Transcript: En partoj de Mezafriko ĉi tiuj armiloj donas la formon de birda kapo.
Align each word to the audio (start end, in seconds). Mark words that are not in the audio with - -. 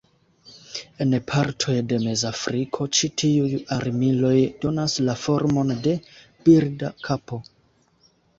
En 1.03 1.11
partoj 1.31 1.75
de 1.91 1.99
Mezafriko 2.05 2.87
ĉi 3.01 3.09
tiuj 3.23 3.51
armiloj 3.77 4.33
donas 4.65 4.97
la 5.09 5.17
formon 5.27 5.75
de 5.89 5.95
birda 6.49 6.93
kapo. 7.11 7.41